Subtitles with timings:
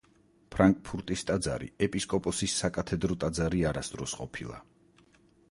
[0.53, 4.61] ფრანკფურტის ტაძარი ეპისკოპოსის საკათედრო ტაძარი არასდროს ყოფილა.